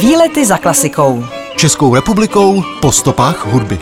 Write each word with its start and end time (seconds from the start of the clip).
Výlety 0.00 0.46
za 0.46 0.58
klasikou. 0.58 1.24
Českou 1.56 1.94
republikou 1.94 2.62
po 2.80 2.92
stopách 2.92 3.46
hudby. 3.46 3.78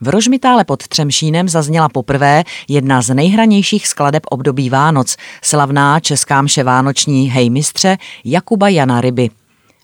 V 0.00 0.08
Rožmitále 0.08 0.64
pod 0.64 0.88
Třemšínem 0.88 1.48
zazněla 1.48 1.88
poprvé 1.88 2.44
jedna 2.68 3.02
z 3.02 3.14
nejhranějších 3.14 3.88
skladeb 3.88 4.22
období 4.30 4.70
Vánoc, 4.70 5.16
slavná 5.42 6.00
česká 6.00 6.42
mše 6.42 6.64
vánoční 6.64 7.30
hejmistře 7.30 7.96
Jakuba 8.24 8.68
Jana 8.68 9.00
Ryby. 9.00 9.30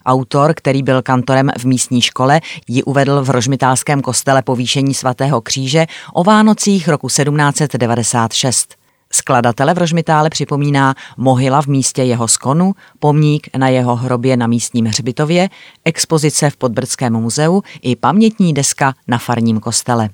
Autor, 0.07 0.55
který 0.55 0.83
byl 0.83 1.03
kantorem 1.03 1.51
v 1.59 1.65
místní 1.65 2.01
škole, 2.01 2.41
ji 2.69 2.83
uvedl 2.83 3.25
v 3.25 3.31
Rožmitálském 3.31 4.03
kostele 4.03 4.43
povýšení 4.43 4.95
svatého 4.95 5.41
kříže 5.41 5.87
o 6.13 6.25
Vánocích 6.25 6.89
roku 6.89 7.07
1796. 7.07 8.84
Skladatele 9.15 9.75
v 9.75 9.79
Rožmitále 9.79 10.31
připomíná 10.31 10.95
mohyla 11.17 11.63
v 11.63 11.67
místě 11.67 12.03
jeho 12.03 12.29
skonu, 12.29 12.73
pomník 12.99 13.49
na 13.57 13.69
jeho 13.69 13.97
hrobě 13.97 14.37
na 14.37 14.47
místním 14.47 14.87
hřbitově, 14.87 15.49
expozice 15.85 16.51
v 16.51 16.57
Podbrdském 16.57 17.13
muzeu 17.13 17.63
i 17.83 17.97
pamětní 17.97 18.55
deska 18.55 18.95
na 19.09 19.19
farním 19.19 19.61
kostele. 19.61 20.09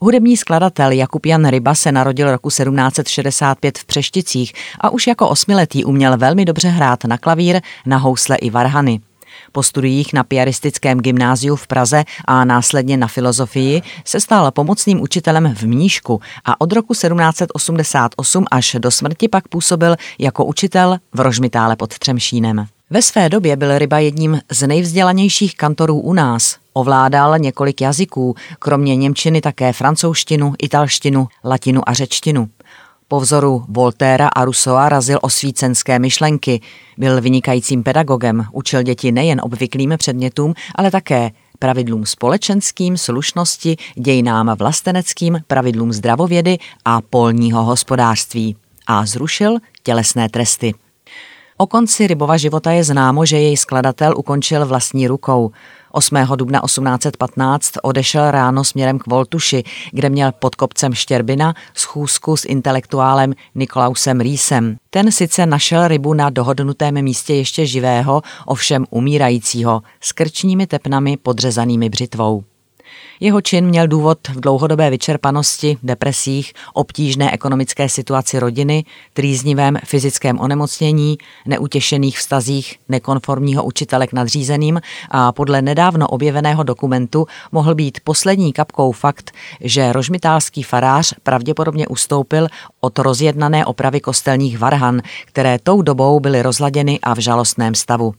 Hudební 0.00 0.36
skladatel 0.36 0.90
Jakub 0.90 1.26
Jan 1.26 1.48
Ryba 1.48 1.74
se 1.74 1.92
narodil 1.92 2.30
roku 2.30 2.48
1765 2.48 3.78
v 3.78 3.84
Přešticích 3.84 4.52
a 4.80 4.90
už 4.90 5.06
jako 5.06 5.28
osmiletý 5.28 5.84
uměl 5.84 6.16
velmi 6.16 6.44
dobře 6.44 6.68
hrát 6.68 7.04
na 7.04 7.18
klavír, 7.18 7.60
na 7.86 7.96
housle 7.96 8.36
i 8.36 8.50
varhany. 8.50 9.00
Po 9.52 9.62
studiích 9.62 10.12
na 10.12 10.24
piaristickém 10.24 10.98
gymnáziu 10.98 11.56
v 11.56 11.66
Praze 11.66 12.04
a 12.24 12.44
následně 12.44 12.96
na 12.96 13.06
filozofii 13.06 13.82
se 14.04 14.20
stal 14.20 14.50
pomocným 14.50 15.00
učitelem 15.00 15.54
v 15.54 15.62
Mníšku 15.62 16.20
a 16.44 16.60
od 16.60 16.72
roku 16.72 16.94
1788 16.94 18.44
až 18.50 18.76
do 18.78 18.90
smrti 18.90 19.28
pak 19.28 19.48
působil 19.48 19.96
jako 20.18 20.44
učitel 20.44 20.96
v 21.14 21.20
Rožmitále 21.20 21.76
pod 21.76 21.98
Třemšínem. 21.98 22.66
Ve 22.90 23.02
své 23.02 23.28
době 23.28 23.56
byl 23.56 23.78
Ryba 23.78 23.98
jedním 23.98 24.40
z 24.50 24.66
nejvzdělanějších 24.66 25.56
kantorů 25.56 26.00
u 26.00 26.12
nás. 26.12 26.56
Ovládal 26.72 27.38
několik 27.38 27.80
jazyků, 27.80 28.34
kromě 28.58 28.96
němčiny 28.96 29.40
také 29.40 29.72
francouzštinu, 29.72 30.54
italštinu, 30.62 31.28
latinu 31.44 31.88
a 31.88 31.92
řečtinu. 31.92 32.48
Po 33.08 33.20
vzoru 33.20 33.64
Voltéra 33.68 34.28
a 34.28 34.44
Rousseau 34.44 34.88
razil 34.88 35.18
osvícenské 35.22 35.98
myšlenky. 35.98 36.60
Byl 36.98 37.20
vynikajícím 37.20 37.82
pedagogem, 37.82 38.44
učil 38.52 38.82
děti 38.82 39.12
nejen 39.12 39.40
obvyklým 39.42 39.94
předmětům, 39.96 40.54
ale 40.74 40.90
také 40.90 41.30
pravidlům 41.58 42.06
společenským, 42.06 42.96
slušnosti, 42.96 43.76
dějinám 43.94 44.56
vlasteneckým, 44.58 45.38
pravidlům 45.46 45.92
zdravovědy 45.92 46.58
a 46.84 47.00
polního 47.00 47.62
hospodářství. 47.64 48.56
A 48.86 49.06
zrušil 49.06 49.58
tělesné 49.82 50.28
tresty. 50.28 50.74
O 51.56 51.66
konci 51.66 52.06
Rybova 52.06 52.36
života 52.36 52.70
je 52.70 52.84
známo, 52.84 53.26
že 53.26 53.36
jej 53.36 53.56
skladatel 53.56 54.14
ukončil 54.16 54.66
vlastní 54.66 55.08
rukou. 55.08 55.50
8. 55.96 56.16
dubna 56.36 56.60
1815 56.60 57.72
odešel 57.82 58.30
ráno 58.30 58.64
směrem 58.64 58.98
k 58.98 59.06
Voltuši, 59.06 59.64
kde 59.92 60.08
měl 60.08 60.32
pod 60.32 60.54
kopcem 60.54 60.94
Štěrbina 60.94 61.54
schůzku 61.74 62.36
s 62.36 62.44
intelektuálem 62.44 63.34
Nikolausem 63.54 64.20
Rýsem. 64.20 64.76
Ten 64.90 65.12
sice 65.12 65.46
našel 65.46 65.88
rybu 65.88 66.14
na 66.14 66.30
dohodnutém 66.30 67.02
místě 67.02 67.34
ještě 67.34 67.66
živého, 67.66 68.22
ovšem 68.46 68.84
umírajícího, 68.90 69.82
s 70.00 70.12
krčními 70.12 70.66
tepnami 70.66 71.16
podřezanými 71.16 71.88
břitvou. 71.88 72.44
Jeho 73.20 73.40
čin 73.40 73.66
měl 73.66 73.88
důvod 73.88 74.18
v 74.28 74.40
dlouhodobé 74.40 74.90
vyčerpanosti, 74.90 75.78
depresích, 75.82 76.52
obtížné 76.74 77.32
ekonomické 77.32 77.88
situaci 77.88 78.38
rodiny, 78.38 78.84
trýznivém 79.12 79.76
fyzickém 79.84 80.40
onemocnění, 80.40 81.18
neutěšených 81.46 82.18
vztazích 82.18 82.78
nekonformního 82.88 83.64
učitele 83.64 84.06
k 84.06 84.12
nadřízeným 84.12 84.80
a 85.10 85.32
podle 85.32 85.62
nedávno 85.62 86.08
objeveného 86.08 86.62
dokumentu 86.62 87.26
mohl 87.52 87.74
být 87.74 88.00
poslední 88.04 88.52
kapkou 88.52 88.92
fakt, 88.92 89.30
že 89.60 89.92
rožmitálský 89.92 90.62
farář 90.62 91.14
pravděpodobně 91.22 91.88
ustoupil 91.88 92.48
od 92.80 92.98
rozjednané 92.98 93.66
opravy 93.66 94.00
kostelních 94.00 94.58
varhan, 94.58 95.00
které 95.24 95.58
tou 95.58 95.82
dobou 95.82 96.20
byly 96.20 96.42
rozladěny 96.42 97.00
a 97.02 97.14
v 97.14 97.18
žalostném 97.18 97.74
stavu. 97.74 98.14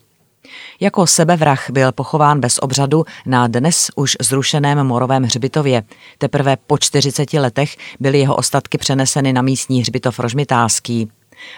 Jako 0.79 1.07
sebevrah 1.07 1.69
byl 1.69 1.91
pochován 1.91 2.39
bez 2.39 2.59
obřadu 2.61 3.05
na 3.25 3.47
dnes 3.47 3.91
už 3.95 4.17
zrušeném 4.21 4.87
morovém 4.87 5.23
hřbitově. 5.23 5.83
Teprve 6.17 6.57
po 6.67 6.77
40 6.77 7.33
letech 7.33 7.75
byly 7.99 8.19
jeho 8.19 8.35
ostatky 8.35 8.77
přeneseny 8.77 9.33
na 9.33 9.41
místní 9.41 9.81
hřbitov 9.81 10.19
Rožmitálský. 10.19 11.09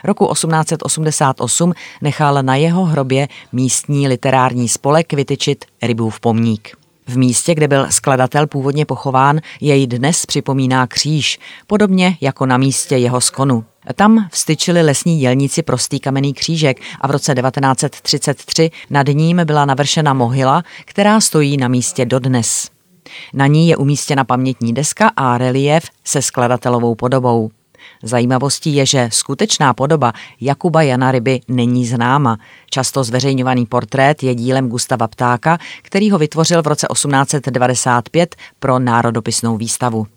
Roku 0.03 0.34
1888 0.34 1.73
nechal 2.01 2.44
na 2.44 2.56
jeho 2.56 2.85
hrobě 2.85 3.28
místní 3.51 4.07
literární 4.07 4.69
spolek 4.69 5.13
vytyčit 5.13 5.66
rybův 5.81 6.19
pomník. 6.19 6.78
V 7.09 7.17
místě, 7.17 7.55
kde 7.55 7.67
byl 7.67 7.87
skladatel 7.89 8.47
původně 8.47 8.85
pochován, 8.85 9.39
jej 9.61 9.87
dnes 9.87 10.25
připomíná 10.25 10.87
kříž, 10.87 11.39
podobně 11.67 12.17
jako 12.21 12.45
na 12.45 12.57
místě 12.57 12.97
jeho 12.97 13.21
skonu. 13.21 13.65
Tam 13.95 14.27
vstyčili 14.31 14.81
lesní 14.81 15.19
dělníci 15.19 15.61
prostý 15.61 15.99
kamenný 15.99 16.33
křížek 16.33 16.81
a 17.01 17.07
v 17.07 17.11
roce 17.11 17.35
1933 17.35 18.71
nad 18.89 19.07
ním 19.07 19.41
byla 19.45 19.65
navršena 19.65 20.13
mohyla, 20.13 20.63
která 20.85 21.21
stojí 21.21 21.57
na 21.57 21.67
místě 21.67 22.05
dodnes. 22.05 22.69
Na 23.33 23.47
ní 23.47 23.67
je 23.67 23.77
umístěna 23.77 24.23
pamětní 24.23 24.73
deska 24.73 25.11
a 25.15 25.37
relief 25.37 25.83
se 26.03 26.21
skladatelovou 26.21 26.95
podobou. 26.95 27.49
Zajímavostí 28.03 28.75
je, 28.75 28.85
že 28.85 29.09
skutečná 29.11 29.73
podoba 29.73 30.13
Jakuba 30.41 30.81
Jana 30.81 31.11
Ryby 31.11 31.41
není 31.47 31.87
známa. 31.87 32.37
Často 32.69 33.03
zveřejňovaný 33.03 33.65
portrét 33.65 34.23
je 34.23 34.35
dílem 34.35 34.69
Gustava 34.69 35.07
Ptáka, 35.07 35.57
který 35.81 36.11
ho 36.11 36.17
vytvořil 36.17 36.61
v 36.61 36.67
roce 36.67 36.88
1895 36.93 38.35
pro 38.59 38.79
národopisnou 38.79 39.57
výstavu. 39.57 40.07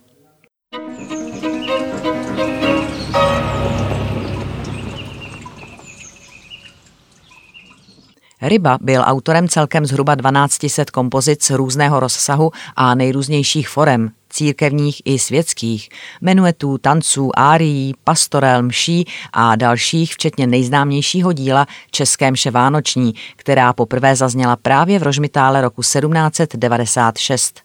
Ryba 8.42 8.78
byl 8.80 9.02
autorem 9.04 9.48
celkem 9.48 9.86
zhruba 9.86 10.16
1200 10.16 10.84
kompozic 10.84 11.50
různého 11.50 12.00
rozsahu 12.00 12.50
a 12.76 12.94
nejrůznějších 12.94 13.68
forem, 13.68 14.10
církevních 14.32 15.02
i 15.04 15.18
světských, 15.18 15.88
menuetů, 16.20 16.78
tanců, 16.78 17.30
árií, 17.36 17.94
pastorel, 18.04 18.62
mší 18.62 19.06
a 19.32 19.56
dalších, 19.56 20.14
včetně 20.14 20.46
nejznámějšího 20.46 21.32
díla 21.32 21.66
České 21.90 22.30
mše 22.30 22.50
Vánoční, 22.50 23.14
která 23.36 23.72
poprvé 23.72 24.16
zazněla 24.16 24.56
právě 24.56 24.98
v 24.98 25.02
Rožmitále 25.02 25.60
roku 25.60 25.82
1796. 25.82 27.60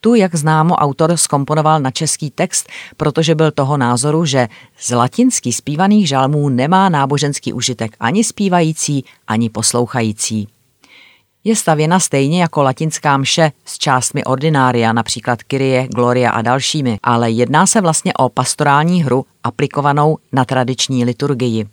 Tu, 0.00 0.14
jak 0.14 0.34
známo, 0.34 0.74
autor 0.74 1.16
skomponoval 1.16 1.80
na 1.80 1.90
český 1.90 2.30
text, 2.30 2.68
protože 2.96 3.34
byl 3.34 3.50
toho 3.50 3.76
názoru, 3.76 4.24
že 4.24 4.48
z 4.78 4.90
latinský 4.90 5.52
zpívaných 5.52 6.08
žalmů 6.08 6.48
nemá 6.48 6.88
náboženský 6.88 7.52
užitek 7.52 7.96
ani 8.00 8.24
zpívající, 8.24 9.04
ani 9.26 9.50
poslouchající. 9.50 10.48
Je 11.44 11.56
stavěna 11.56 12.00
stejně 12.00 12.42
jako 12.42 12.62
latinská 12.62 13.16
mše 13.16 13.52
s 13.64 13.78
částmi 13.78 14.24
ordinária, 14.24 14.92
například 14.92 15.42
Kyrie, 15.42 15.88
Gloria 15.88 16.30
a 16.30 16.42
dalšími, 16.42 16.98
ale 17.02 17.30
jedná 17.30 17.66
se 17.66 17.80
vlastně 17.80 18.12
o 18.14 18.28
pastorální 18.28 19.04
hru 19.04 19.26
aplikovanou 19.44 20.18
na 20.32 20.44
tradiční 20.44 21.04
liturgii. 21.04 21.66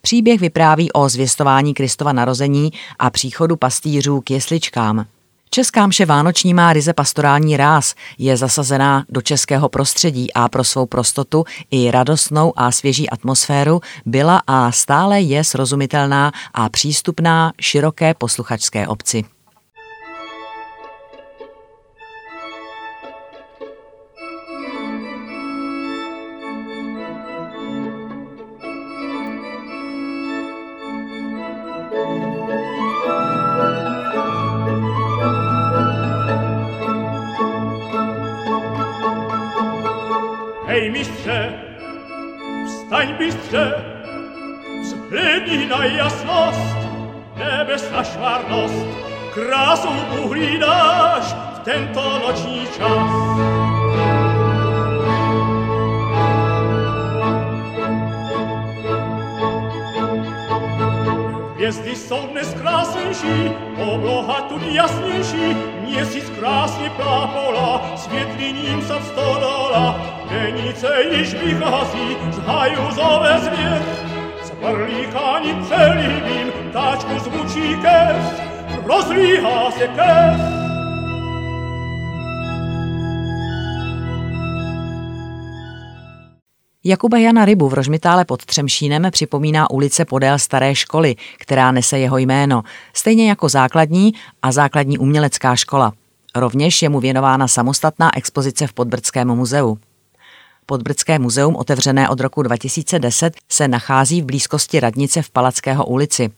Příběh 0.00 0.40
vypráví 0.40 0.92
o 0.92 1.08
zvěstování 1.08 1.74
Kristova 1.74 2.12
narození 2.12 2.72
a 2.98 3.10
příchodu 3.10 3.56
pastýřů 3.56 4.20
k 4.20 4.30
jesličkám. 4.30 5.06
Česká 5.54 5.86
mše 5.86 6.06
vánoční 6.06 6.54
má 6.54 6.72
ryze 6.72 6.92
pastorální 6.92 7.56
ráz, 7.56 7.94
je 8.18 8.36
zasazená 8.36 9.04
do 9.08 9.22
českého 9.22 9.68
prostředí 9.68 10.32
a 10.32 10.48
pro 10.48 10.64
svou 10.64 10.86
prostotu 10.86 11.44
i 11.70 11.90
radostnou 11.90 12.52
a 12.56 12.72
svěží 12.72 13.10
atmosféru 13.10 13.80
byla 14.06 14.42
a 14.46 14.72
stále 14.72 15.20
je 15.20 15.44
srozumitelná 15.44 16.32
a 16.54 16.68
přístupná 16.68 17.52
široké 17.60 18.14
posluchačské 18.14 18.88
obci. 18.88 19.24
Hej 40.72 40.90
mistrze, 40.90 41.52
wstań 42.66 43.18
mistrze, 43.20 43.82
zblednij 44.82 45.66
na 45.66 45.86
jasnost, 45.86 46.76
nebesna 47.38 48.04
szwarnost, 48.04 48.84
krasą 49.34 49.88
uhlinaś 50.24 51.24
w 51.54 51.64
ten 51.64 51.94
to 51.94 52.18
nocni 52.18 52.66
czas. 52.78 53.12
Gwiezdy 61.56 61.96
są 61.96 62.34
neskrasniejsi, 62.34 63.50
obloha 63.94 64.42
tu 64.42 64.58
jasniejsi, 64.72 65.54
jesis 65.92 66.24
krasni 66.24 66.38
krasnie 66.38 66.90
plapola, 66.90 67.80
świetli 68.02 68.52
nim 68.52 68.82
sam 68.82 69.02
stodola, 69.02 69.94
denice 70.30 71.04
i 71.04 71.26
śmichasi, 71.26 72.06
zhajuzowe 72.36 73.40
zwier. 73.40 73.82
Zaparli 74.44 75.06
kanim 75.12 75.64
przelibim, 75.64 76.52
taczku 76.72 77.18
z 77.24 77.26
łuci 77.26 77.76
kes, 77.82 78.40
rozlicha 78.86 79.70
se 79.70 79.88
kes. 79.88 80.71
Jakuba 86.84 87.18
Jana 87.18 87.44
Rybu 87.44 87.68
v 87.68 87.74
Rožmitále 87.74 88.24
pod 88.24 88.44
Třemšínem 88.44 89.06
připomíná 89.10 89.70
ulice 89.70 90.04
podél 90.04 90.38
staré 90.38 90.74
školy, 90.74 91.16
která 91.38 91.72
nese 91.72 91.98
jeho 91.98 92.18
jméno, 92.18 92.62
stejně 92.94 93.28
jako 93.28 93.48
základní 93.48 94.12
a 94.42 94.52
základní 94.52 94.98
umělecká 94.98 95.56
škola. 95.56 95.92
Rovněž 96.34 96.82
je 96.82 96.88
mu 96.88 97.00
věnována 97.00 97.48
samostatná 97.48 98.16
expozice 98.16 98.66
v 98.66 98.72
Podbrdském 98.72 99.28
muzeu. 99.28 99.78
Podbrdské 100.66 101.18
muzeum, 101.18 101.56
otevřené 101.56 102.08
od 102.08 102.20
roku 102.20 102.42
2010, 102.42 103.34
se 103.48 103.68
nachází 103.68 104.22
v 104.22 104.24
blízkosti 104.24 104.80
radnice 104.80 105.22
v 105.22 105.30
Palackého 105.30 105.86
ulici. 105.86 106.30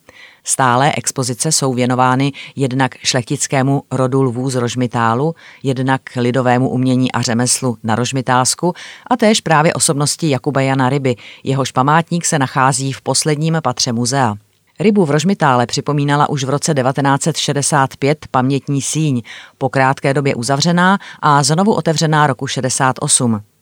Stálé 0.44 0.92
expozice 0.96 1.52
jsou 1.52 1.74
věnovány 1.74 2.32
jednak 2.56 2.94
šlechtickému 2.96 3.82
rodu 3.90 4.22
lvů 4.22 4.50
z 4.50 4.54
Rožmitálu, 4.54 5.34
jednak 5.62 6.02
lidovému 6.16 6.68
umění 6.68 7.12
a 7.12 7.22
řemeslu 7.22 7.78
na 7.82 7.94
Rožmitálsku 7.94 8.74
a 9.10 9.16
též 9.16 9.40
právě 9.40 9.74
osobnosti 9.74 10.30
Jakuba 10.30 10.60
Jana 10.60 10.88
Ryby. 10.88 11.16
Jehož 11.44 11.70
památník 11.70 12.24
se 12.24 12.38
nachází 12.38 12.92
v 12.92 13.00
posledním 13.00 13.58
patře 13.62 13.92
muzea. 13.92 14.34
Rybu 14.80 15.04
v 15.04 15.10
Rožmitále 15.10 15.66
připomínala 15.66 16.28
už 16.28 16.44
v 16.44 16.48
roce 16.48 16.74
1965 16.74 18.26
pamětní 18.30 18.82
síň, 18.82 19.22
po 19.58 19.68
krátké 19.68 20.14
době 20.14 20.34
uzavřená 20.34 20.98
a 21.20 21.42
znovu 21.42 21.74
otevřená 21.74 22.26
roku 22.26 22.46
68. 22.46 23.53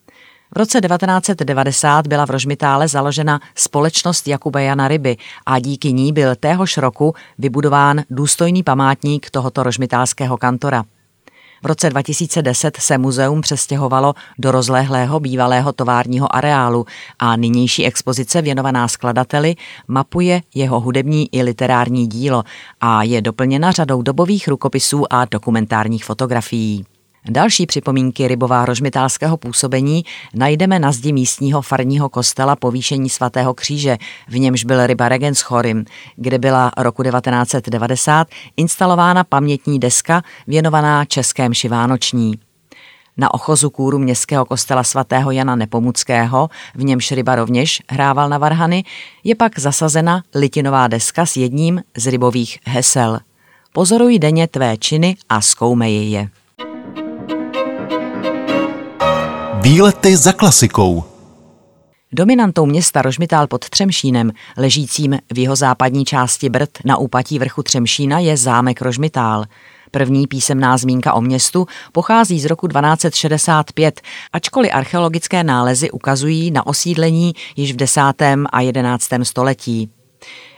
V 0.54 0.58
roce 0.58 0.80
1990 0.80 2.06
byla 2.06 2.26
v 2.26 2.30
Rožmitále 2.30 2.88
založena 2.88 3.40
společnost 3.54 4.28
Jakuba 4.28 4.60
Jana 4.60 4.88
Ryby 4.88 5.16
a 5.46 5.58
díky 5.58 5.92
ní 5.92 6.12
byl 6.12 6.36
téhož 6.36 6.76
roku 6.76 7.14
vybudován 7.38 8.02
důstojný 8.10 8.62
památník 8.62 9.30
tohoto 9.30 9.62
rožmitálského 9.62 10.36
kantora. 10.36 10.84
V 11.62 11.66
roce 11.66 11.90
2010 11.90 12.76
se 12.76 12.98
muzeum 12.98 13.40
přestěhovalo 13.40 14.14
do 14.38 14.52
rozlehlého 14.52 15.20
bývalého 15.20 15.72
továrního 15.72 16.36
areálu 16.36 16.86
a 17.18 17.36
nynější 17.36 17.86
expozice 17.86 18.42
věnovaná 18.42 18.88
skladateli 18.88 19.54
mapuje 19.88 20.42
jeho 20.54 20.80
hudební 20.80 21.28
i 21.34 21.42
literární 21.42 22.06
dílo 22.06 22.44
a 22.80 23.02
je 23.02 23.22
doplněna 23.22 23.70
řadou 23.70 24.02
dobových 24.02 24.48
rukopisů 24.48 25.04
a 25.10 25.24
dokumentárních 25.24 26.04
fotografií. 26.04 26.84
Další 27.28 27.66
připomínky 27.66 28.28
rybová 28.28 28.64
rožmitálského 28.64 29.36
působení 29.36 30.04
najdeme 30.34 30.78
na 30.78 30.92
zdi 30.92 31.12
místního 31.12 31.62
farního 31.62 32.08
kostela 32.08 32.56
povýšení 32.56 33.10
svatého 33.10 33.54
kříže, 33.54 33.98
v 34.28 34.38
němž 34.38 34.64
byl 34.64 34.86
ryba 34.86 35.08
Regenschorim, 35.08 35.84
kde 36.16 36.38
byla 36.38 36.72
roku 36.78 37.02
1990 37.02 38.28
instalována 38.56 39.24
pamětní 39.24 39.78
deska 39.78 40.22
věnovaná 40.46 41.04
českém 41.04 41.54
šivánoční. 41.54 42.34
Na 43.16 43.34
ochozu 43.34 43.70
kůru 43.70 43.98
městského 43.98 44.44
kostela 44.44 44.84
svatého 44.84 45.30
Jana 45.30 45.56
Nepomuckého, 45.56 46.50
v 46.74 46.84
němž 46.84 47.12
ryba 47.12 47.34
rovněž 47.34 47.82
hrával 47.90 48.28
na 48.28 48.38
varhany, 48.38 48.84
je 49.24 49.34
pak 49.34 49.58
zasazena 49.58 50.22
litinová 50.34 50.88
deska 50.88 51.26
s 51.26 51.36
jedním 51.36 51.82
z 51.96 52.06
rybových 52.06 52.58
hesel. 52.66 53.18
Pozoruj 53.72 54.18
denně 54.18 54.48
tvé 54.48 54.76
činy 54.76 55.16
a 55.28 55.40
zkoumej 55.40 56.10
je. 56.10 56.28
Výlety 59.62 60.16
za 60.16 60.32
klasikou. 60.32 61.04
Dominantou 62.12 62.66
města 62.66 63.02
Rožmitál 63.02 63.46
pod 63.46 63.68
Třemšínem, 63.68 64.32
ležícím 64.56 65.18
v 65.34 65.38
jeho 65.38 65.56
západní 65.56 66.04
části 66.04 66.48
Brd 66.48 66.70
na 66.84 66.96
úpatí 66.96 67.38
vrchu 67.38 67.62
Třemšína, 67.62 68.18
je 68.18 68.36
zámek 68.36 68.82
Rožmitál. 68.82 69.44
První 69.90 70.26
písemná 70.26 70.76
zmínka 70.76 71.12
o 71.12 71.20
městu 71.20 71.66
pochází 71.92 72.40
z 72.40 72.44
roku 72.44 72.68
1265, 72.68 74.00
ačkoliv 74.32 74.70
archeologické 74.74 75.44
nálezy 75.44 75.90
ukazují 75.90 76.50
na 76.50 76.66
osídlení 76.66 77.32
již 77.56 77.72
v 77.72 77.76
10. 77.76 78.00
a 78.52 78.60
11. 78.60 79.08
století. 79.22 79.90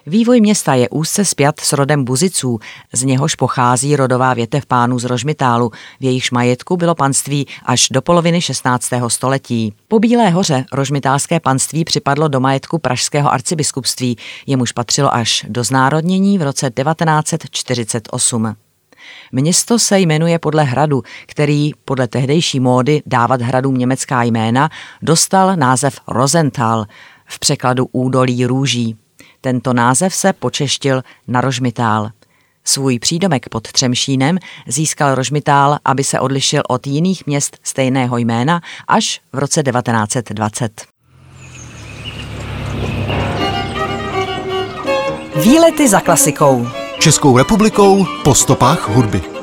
Vývoj 0.06 0.40
města 0.40 0.74
je 0.74 0.88
úzce 0.88 1.24
spjat 1.24 1.60
s 1.60 1.72
rodem 1.72 2.04
Buziců, 2.04 2.60
z 2.92 3.02
něhož 3.04 3.34
pochází 3.34 3.96
rodová 3.96 4.34
větev 4.34 4.66
pánů 4.66 4.98
z 4.98 5.04
Rožmitálu. 5.04 5.70
V 6.00 6.04
jejichž 6.04 6.30
majetku 6.30 6.76
bylo 6.76 6.94
panství 6.94 7.46
až 7.64 7.88
do 7.90 8.02
poloviny 8.02 8.40
16. 8.40 8.90
století. 9.08 9.74
Po 9.88 9.98
Bílé 9.98 10.30
hoře 10.30 10.64
rožmitálské 10.72 11.40
panství 11.40 11.84
připadlo 11.84 12.28
do 12.28 12.40
majetku 12.40 12.78
pražského 12.78 13.32
arcibiskupství, 13.32 14.16
jemuž 14.46 14.72
patřilo 14.72 15.14
až 15.14 15.46
do 15.48 15.64
znárodnění 15.64 16.38
v 16.38 16.42
roce 16.42 16.70
1948. 16.70 18.56
Město 19.32 19.78
se 19.78 19.98
jmenuje 19.98 20.38
podle 20.38 20.64
hradu, 20.64 21.02
který 21.26 21.70
podle 21.84 22.08
tehdejší 22.08 22.60
módy 22.60 23.02
dávat 23.06 23.42
hradům 23.42 23.76
německá 23.76 24.22
jména 24.22 24.70
dostal 25.02 25.56
název 25.56 26.00
Rosenthal, 26.08 26.86
v 27.26 27.38
překladu 27.38 27.88
údolí 27.92 28.46
růží. 28.46 28.96
Tento 29.44 29.72
název 29.72 30.14
se 30.14 30.32
počeštil 30.32 31.02
na 31.28 31.40
Rožmitál. 31.40 32.10
Svůj 32.64 32.98
přídomek 32.98 33.48
pod 33.48 33.72
Třemšínem 33.72 34.38
získal 34.66 35.14
Rožmitál, 35.14 35.78
aby 35.84 36.04
se 36.04 36.20
odlišil 36.20 36.62
od 36.68 36.86
jiných 36.86 37.26
měst 37.26 37.58
stejného 37.62 38.16
jména 38.16 38.60
až 38.88 39.20
v 39.32 39.38
roce 39.38 39.62
1920. 39.62 40.82
Výlety 45.42 45.88
za 45.88 46.00
klasikou. 46.00 46.68
Českou 46.98 47.38
republikou 47.38 48.06
po 48.24 48.34
stopách 48.34 48.88
hudby. 48.88 49.33